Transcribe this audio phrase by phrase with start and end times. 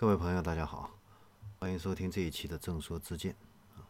[0.00, 0.92] 各位朋友，大家好，
[1.58, 3.34] 欢迎收听这一期的正说之见
[3.74, 3.82] 啊。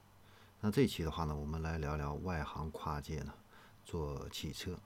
[0.62, 3.34] 那这一期的话呢，我们来聊聊外行跨界呢
[3.84, 4.78] 做汽车。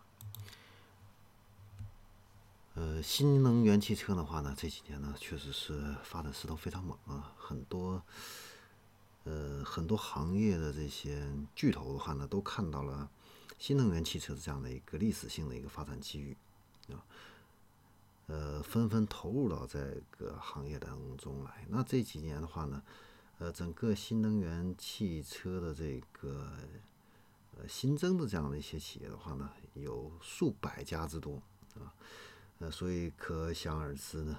[2.75, 8.03] 呃，新能源汽车的话呢，这几年呢确实是发展势头非常猛啊，很多
[9.23, 13.09] 呃很多行业的这些巨头的话呢，都看到了
[13.61, 16.37] 新能源汽车的这样的一个历史性的一个发展机遇
[16.89, 16.99] 啊。
[18.27, 21.67] 呃，纷纷投入到这个行业当中来。
[21.69, 22.83] 那这几年的话呢，
[23.39, 26.51] 呃，整个新能源汽车的这个
[27.57, 31.43] 呃新增的这样的一些企业的话呢，有数百家之多
[31.75, 31.93] 啊。
[32.59, 34.39] 呃，所以可想而知呢，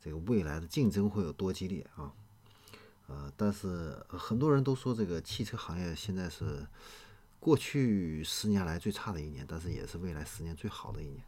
[0.00, 2.12] 这个未来的竞争会有多激烈啊。
[3.08, 6.66] 呃，但是很多人都说这个汽车行业现在是
[7.40, 11.24] 过去十年来最差的一年，但是也是未来十年最好的一年。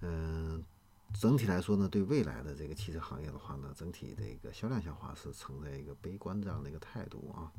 [0.00, 0.64] 嗯，
[1.12, 7.50] 整体来说呢，对未来的这个汽车行业的话呢，整体的一个销量下滑是存在一个悲观这样的一个态度啊。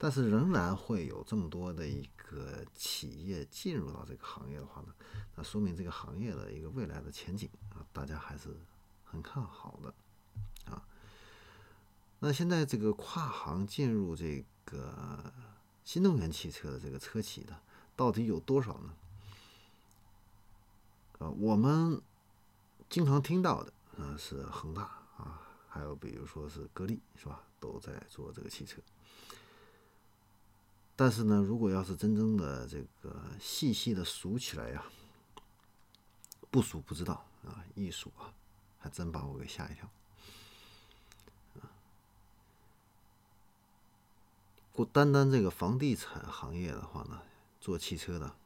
[0.00, 4.94] 但是仍然会有这么多的一个企业进入到这个行业的话呢，
[5.34, 8.48] 那说明这个行业的一个未来的前景啊，大家还是
[9.04, 10.80] 很看好的啊。
[12.20, 15.32] 那现在这个跨行进入这个
[15.84, 17.60] 新能源汽车的这个车企的，
[17.96, 18.94] 到底有多少呢？
[21.18, 22.00] 呃，我们
[22.88, 24.82] 经常听到的，呃，是恒大
[25.16, 27.42] 啊，还有比如说是格力，是吧？
[27.58, 28.80] 都在做这个汽车。
[30.94, 34.84] 但是呢，如果要是真正的这个细细的数起来呀，
[36.50, 38.32] 不数不知道啊，一数啊，
[38.78, 39.88] 还真把我给吓一跳。
[44.72, 47.20] 过单单这个房地产行业的话呢，
[47.60, 48.36] 做汽车的。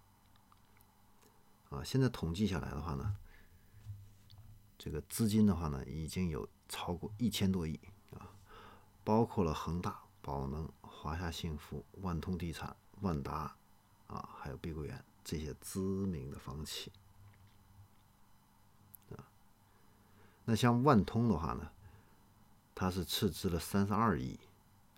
[1.72, 3.16] 啊，现在统计下来的话呢，
[4.78, 8.28] 这个资金的话呢，已经有超过一千多亿啊，
[9.02, 13.56] 包括了恒大、宝能、华夏幸福、万通地产、万达
[14.06, 16.92] 啊，还有碧桂园这些知名的房企
[19.10, 19.24] 啊。
[20.44, 21.70] 那像万通的话呢，
[22.74, 24.38] 它是斥资了三十二亿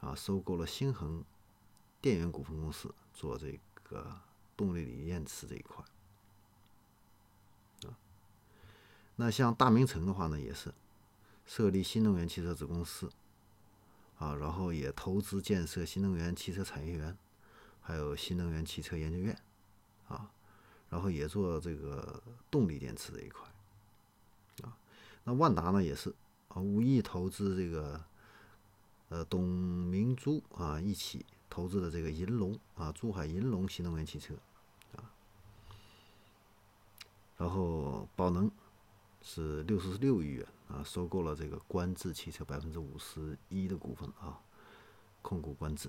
[0.01, 1.25] 啊，收购了星恒
[2.01, 4.21] 电源股份公司，做这个
[4.57, 5.85] 动力锂电池这一块。
[9.17, 10.75] 那像大明城的话呢，也是
[11.47, 13.09] 设立新能源汽车子公司，
[14.19, 17.17] 啊，然后也投资建设新能源汽车产业园，
[17.81, 19.39] 还有新能源汽车研究院，
[20.09, 20.29] 啊，
[20.89, 22.21] 然后也做这个
[22.51, 23.47] 动力电池这一块，
[24.63, 24.77] 啊，
[25.23, 26.13] 那万达呢也是
[26.49, 28.03] 啊，五亿投资这个，
[29.11, 34.35] 呃，董明珠啊一起投资的这个银龙啊，珠海银龙新能源汽车，
[34.97, 35.07] 啊，
[37.37, 38.51] 然后宝能。
[39.27, 44.39] 是六十六亿元啊，收购了这个观致汽车百分之五十一的股份啊，
[45.23, 45.89] 控股观致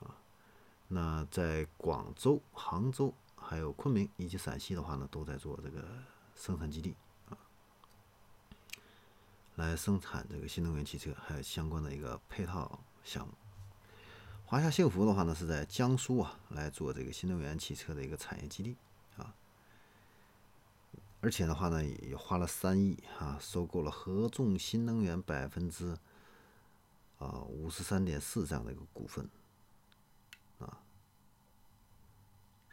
[0.00, 0.16] 啊。
[0.88, 5.86] 那在广州、杭州、还有昆明以及陕西的话呢，都在做这个
[6.34, 6.96] 生产基地
[7.28, 7.36] 啊，
[9.56, 13.34] 来生产这个新能源汽车，还有相关的一个配套项目。
[14.46, 18.74] 华夏幸福的话呢，是在江苏啊来做这个新能源汽车的一个产业基地。
[21.24, 25.96] 而且的话呢，也花了三亿啊，收购了合众新能源百分之
[27.16, 29.26] 啊五十三点四这样的一个股份
[30.58, 30.82] 啊。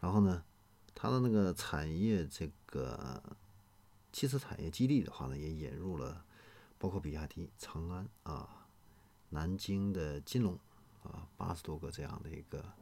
[0.01, 0.43] 然后呢，
[0.93, 3.23] 它的那个产业这个
[4.11, 6.25] 汽车产业基地的话呢，也引入了
[6.77, 8.67] 包括比亚迪、长安啊、
[9.29, 10.59] 南京的金龙
[11.03, 12.73] 啊八十多个这样的一个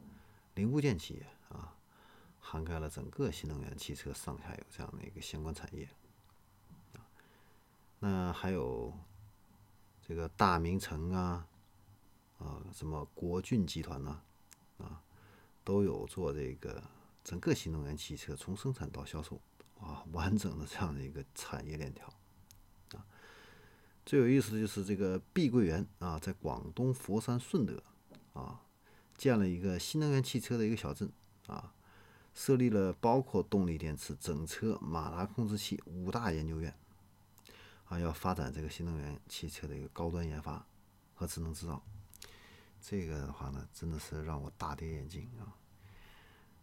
[0.56, 1.76] 零部件企业啊。
[2.50, 5.88] 涵盖了整个新能源汽车上下游这样的一个相关产业，
[8.00, 8.92] 那还有
[10.04, 11.46] 这个大明城啊，
[12.38, 14.20] 啊，什么国骏集团呐，
[14.78, 15.00] 啊，
[15.62, 16.82] 都有做这个
[17.22, 19.40] 整个新能源汽车从生产到销售
[19.78, 22.12] 啊，完整的这样的一个产业链条
[22.94, 23.06] 啊。
[24.04, 27.80] 最有意思的就是这个碧桂园啊，在广东佛山顺德
[28.32, 28.60] 啊，
[29.16, 31.12] 建了一个新能源汽车的一个小镇
[31.46, 31.72] 啊。
[32.34, 36.74] 设立了包括动力电池、整车、马达控制器五大研究院，
[37.86, 40.64] 啊，要发展这个新能源汽车的一个高端研发
[41.14, 41.82] 和智能制造。
[42.80, 45.52] 这个的话呢，真的是让我大跌眼镜啊！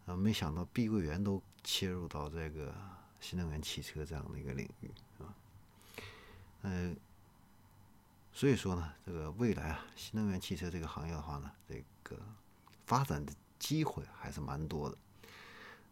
[0.08, 2.74] 啊，没想到碧桂园都切入到这个
[3.19, 5.36] 新能源汽车这样的一个领域啊。
[6.64, 6.98] 嗯，
[8.34, 12.18] 所以说呢，这个未来啊，新能源汽车这个行业的话呢，这个
[12.86, 14.98] 发展的机会还是蛮多的。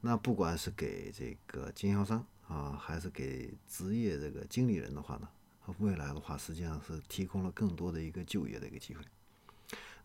[0.05, 5.27] 那不管是给这个经销商啊，还是给职业这个经理人的话呢，
[5.79, 9.03] 未来的话，实际上是提供了更多的一个就业的一个机会。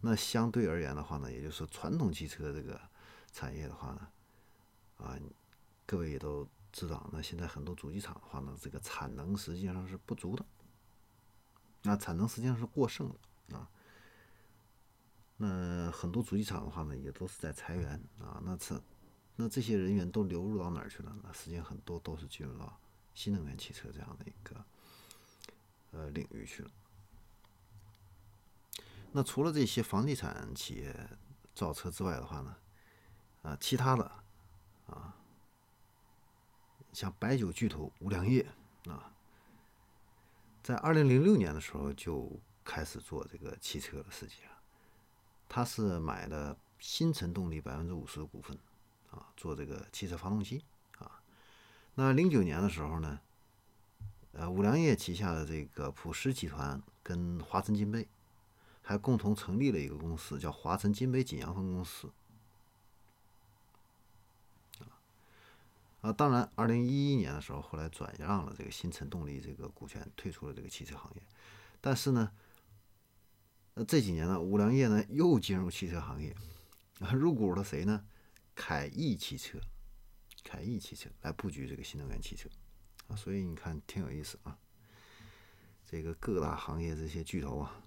[0.00, 2.80] 那相对而言的话呢，也就是传统汽车这个
[3.30, 4.08] 产业的话呢，
[4.96, 5.20] 啊，
[5.84, 10.42] 各位也都知道，那现在很多主机厂的话呢，这个产能实际上是不足的，
[11.82, 13.68] 那产能实际上是过剩的啊。
[15.36, 18.40] 那很多主机厂的话呢，也都是在裁员啊。
[18.42, 18.82] 那这
[19.42, 21.16] 那这些人员都流入到哪儿去了？
[21.22, 22.78] 那实际上很多都是进入到
[23.14, 24.62] 新能源汽车这样的一个
[25.92, 26.70] 呃领域去了。
[29.12, 30.94] 那除了这些房地产企业
[31.54, 32.54] 造车之外的话呢，
[33.40, 34.04] 啊，其他的
[34.86, 35.16] 啊，
[36.92, 38.46] 像白酒巨头五粮液
[38.84, 39.10] 啊，
[40.62, 42.30] 在二零零六年的时候就
[42.62, 44.06] 开始做这个汽车了。
[44.10, 44.50] 实际上，
[45.48, 48.58] 他是买了新辰动力百分之五十的股份
[49.10, 50.64] 啊，做这个汽车发动机
[50.98, 51.22] 啊。
[51.94, 53.20] 那零九年的时候呢，
[54.32, 58.08] 呃，五粮液旗下的这个普时集团跟华晨金杯。
[58.82, 62.10] 还共同成立了一个公司，叫华晨金杯锦阳分公司。
[66.00, 71.22] 啊，当然，二零一一年的时候，后来转让了这个新辰动力这个股权，退出了这个汽车行业。
[71.80, 72.32] 但是呢，
[73.74, 76.34] 呃，这几年呢，五粮液呢又进入汽车行业，
[76.98, 78.04] 啊， 入股了谁呢？
[78.62, 79.58] 凯翼汽车，
[80.44, 82.46] 凯翼汽车来布局这个新能源汽车。
[83.08, 84.58] 啊，所以你看，挺有意思啊。
[85.86, 87.82] 这个各大行业这些巨头啊。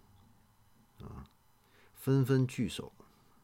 [1.00, 1.30] 啊，
[1.94, 2.92] 纷纷聚首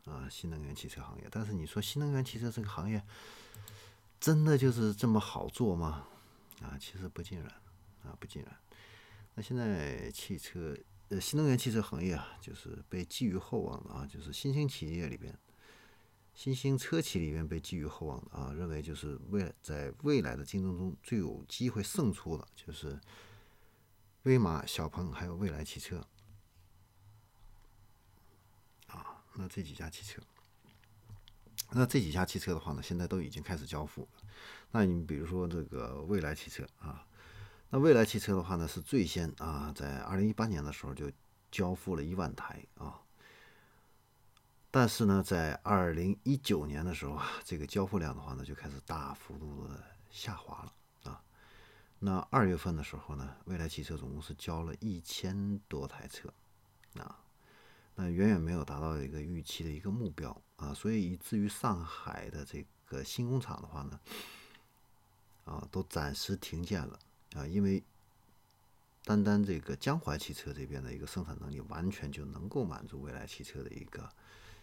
[0.05, 1.27] 啊，新能源汽车行业。
[1.29, 2.99] 但是你说新能源汽车这个行业
[4.19, 6.07] 真的就是这么好做吗？
[6.63, 7.47] 啊，其实不尽然
[8.01, 8.57] 啊，不尽然。
[9.35, 10.75] 那现在汽车
[11.09, 15.37] 呃，新能源汽车行业啊，就是被寄予厚望的啊，就是新兴企业里边，
[16.39, 22.97] 新兴车企里面被寄予厚望的啊，认为就是未在未来的竞争中最有机会胜出的，就是
[24.23, 26.01] 威马、小鹏还有蔚来汽车
[28.87, 29.21] 啊。
[29.33, 30.21] 那这几家汽车，
[31.71, 34.07] 那这几家汽车的话呢，现在都已经开始交付。
[34.71, 37.05] 那你比如说这个蔚来汽车啊，
[37.69, 41.11] 那蔚来汽车的话呢，是最先啊，在二零一八年的时候就
[41.51, 43.01] 交付了一万台啊。
[44.71, 51.21] 但是呢，在二零一九年的时候啊， 这个交付量的话呢，就开始大幅度的下滑了啊。
[51.97, 56.31] 那二月份的时候呢，蔚来汽车总共是交了一千多台车
[56.99, 57.19] 啊。
[57.95, 63.99] 那远远没有达到一个预期的一个目标啊，所以以至于上海的这个新工厂的话呢，
[65.45, 66.97] 啊，都暂时停建了
[67.33, 67.83] 啊，因为
[69.03, 74.07] 单单这个江淮汽车这边的一个生产能力，完全就能够满足未来汽车的一个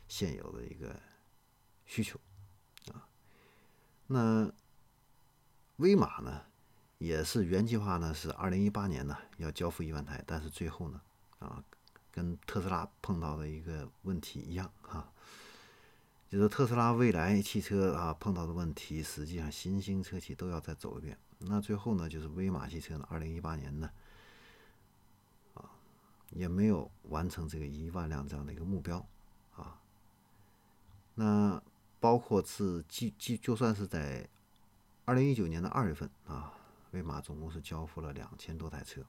[0.08, 0.98] 现有的一个
[1.84, 2.20] 需求
[2.92, 3.06] 啊。
[4.06, 4.52] 那
[5.76, 6.42] 威马呢，
[6.98, 11.00] 也是原计划呢是二零一八年呢要交付一万台，但是最后呢，
[11.38, 11.64] 啊。
[12.12, 15.12] 跟特斯拉碰到的一个问题一样哈，
[16.30, 21.18] 就是特斯拉未来汽车啊碰到的问题，实际上新兴车企都要再走一遍。
[21.40, 23.90] 那最后呢，就是威马汽车呢，二零一八年呢，
[25.52, 25.68] 啊，
[26.30, 29.06] 也没有完成这个一万辆这样的一个目标。
[31.18, 31.60] 那
[31.98, 34.28] 包括是即即就算是在
[35.06, 36.52] 二零一九年的二月份啊，
[36.90, 39.02] 威马总共是交付了两千多台车。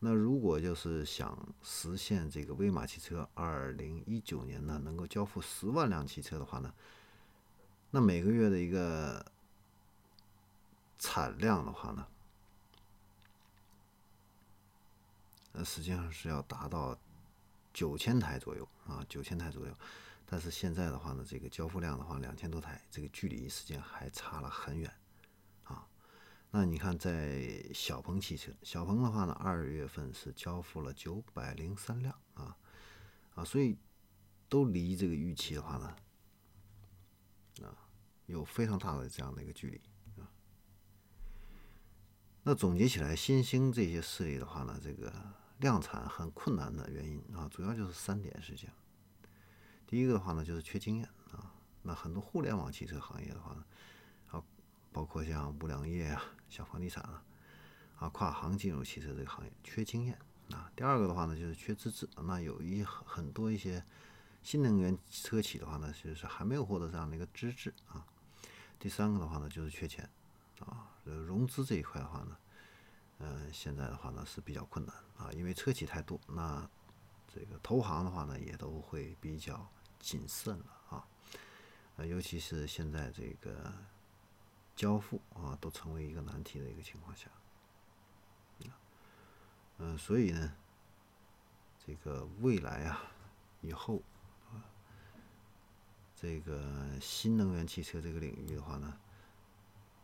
[0.00, 6.74] 那如果就是想实现这个威马汽车二零一九年呢能够交付十万辆汽车的话呢，
[7.92, 9.24] 那每个月的一个
[10.98, 12.06] 产量的话呢，
[15.52, 16.98] 呃，实际上是要达到
[17.72, 19.72] 九千台左右啊，九千台左右。
[20.26, 24.92] 但是现在的话呢，这个交付量的话两千多台，这个距离时间还差了很远。
[25.64, 25.86] 啊
[26.50, 32.56] 那你看，在小鹏汽车，小鹏的话呢，二月份是交付了九百零三辆啊
[33.34, 33.76] 啊，所以
[34.48, 35.96] 都离这个预期的话呢，
[37.66, 37.74] 啊，
[38.26, 39.80] 有非常大的这样的一个距离
[40.22, 40.30] 啊。
[42.44, 45.12] 那总结起来，新兴这些势力的话呢，这个
[45.58, 48.70] 量产很困难的原因啊，主要就是三点事情。
[49.86, 51.52] 第一个的话呢，就是缺经验啊。
[51.82, 53.64] 那很多互联网汽车行业的话呢，
[54.30, 54.42] 啊，
[54.92, 56.22] 包括像五粮液啊。
[56.50, 57.20] 像房地产啊，
[57.98, 60.16] 啊，跨行进入汽车这个行业缺经验
[60.50, 60.70] 啊。
[60.76, 62.08] 第二个的话呢，就是缺资质。
[62.22, 63.84] 那有一很多一些
[64.40, 68.06] 新能源车企的话呢，其实是还没有获得这样的一个资质啊。
[68.78, 70.08] 第三个的话呢，就是缺钱
[70.60, 72.36] 啊，融资这一块的话呢，
[73.18, 76.70] 嗯，现在的话呢是比较困难啊，因为车企太多，那
[77.34, 79.66] 这个投行的话呢也都会比较
[79.98, 81.06] 谨慎了啊，
[81.96, 83.72] 呃，尤其是现在这个。
[84.76, 87.30] 交付啊，都成为一个难题的一个情况下，
[89.78, 90.52] 嗯，所以呢，
[91.86, 93.00] 这个未来啊，
[93.60, 94.02] 以后
[94.50, 94.66] 啊，
[96.16, 98.98] 这个新能源汽车这个领域的话呢，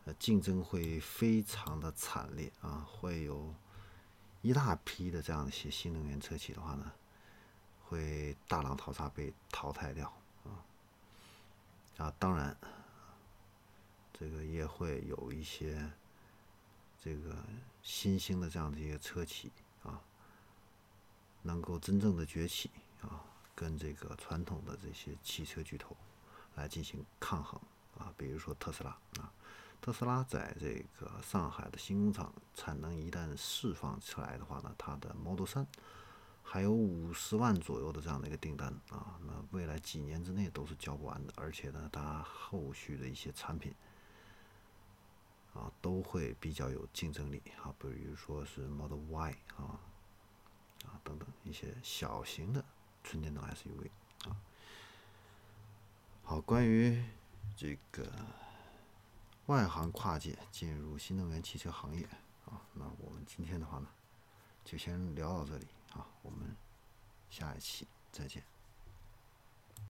[0.05, 3.53] 呃，竞争会非常的惨烈啊，会有
[4.41, 6.93] 一大批的这样的一些新能源车企的话呢，
[7.91, 10.07] 会大浪淘沙被淘汰掉
[10.45, 10.63] 啊，
[11.99, 12.57] 啊，当然，
[14.13, 15.91] 这个也会有一些
[17.03, 17.37] 这个
[17.83, 19.51] 新兴的这样的一个车企
[19.83, 20.01] 啊。
[21.43, 22.71] 能够真正的崛起
[23.01, 25.97] 啊，跟这个传统的这些汽车巨头
[26.55, 27.59] 来进行抗衡
[27.99, 29.33] 啊，比如说特斯拉啊，
[29.81, 35.67] 特斯拉在这个上海的新工厂产能一旦释放出来的话呢，它的 Model 3
[36.43, 43.75] 还有五十万左右的这样的一个订单啊，那未来几年之内都是交不完的，而且呢，它后续的一些产品
[45.55, 49.81] 啊都会比较有竞争力啊，比如说是 Model Y 啊。
[50.87, 52.65] 啊，等等一些小型的
[53.05, 53.91] 纯电动 SUV
[54.27, 54.35] 啊。
[56.25, 57.05] 好，关于
[57.55, 58.11] 这个
[59.45, 62.09] 外行跨界进入新能源汽车行业
[62.47, 63.89] 啊，那我们今天的话呢，
[64.65, 66.57] 就先聊到这里好，我们
[67.29, 68.43] 下一期再见。